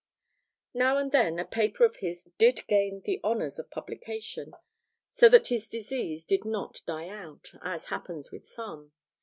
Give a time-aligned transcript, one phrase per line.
[0.73, 4.55] Now and then a paper of his did gain the honours of publication,
[5.11, 8.93] so that his disease did not die out, as happens with some.